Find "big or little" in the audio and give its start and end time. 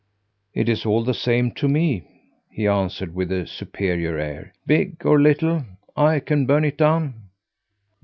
4.65-5.63